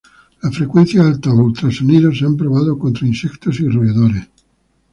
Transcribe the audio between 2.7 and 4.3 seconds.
contra insectos y roedores.